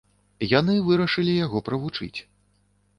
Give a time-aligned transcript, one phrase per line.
[0.59, 2.15] Яны вырашылі яго правучыць.